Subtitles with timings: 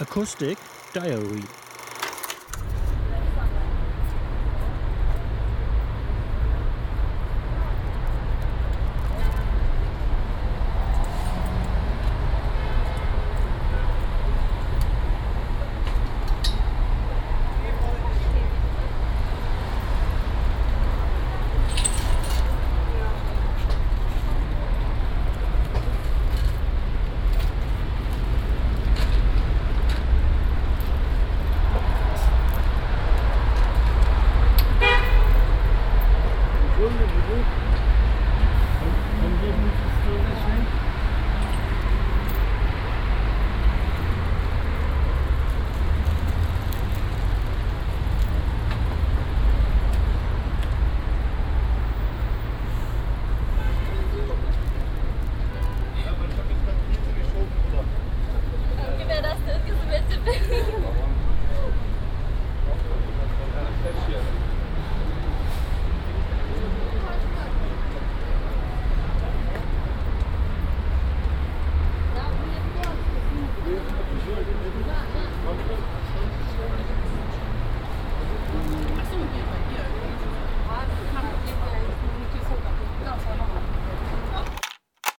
[0.00, 0.56] Acoustic
[0.92, 1.42] Diary
[37.38, 37.77] you.